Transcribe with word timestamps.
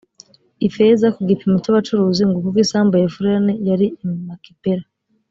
ifeza 0.67 1.07
ku 1.15 1.21
gipimo 1.29 1.55
cy 1.63 1.69
abacuruzi 1.71 2.21
nguko 2.27 2.47
uko 2.49 2.59
isambu 2.65 2.93
ya 2.95 3.05
efuroni 3.09 3.53
yari 3.67 3.87
i 4.03 4.05
makipela 4.27 4.85